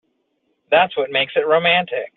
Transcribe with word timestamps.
That's 0.69 0.95
what 0.97 1.11
makes 1.11 1.33
it 1.35 1.45
romantic. 1.47 2.07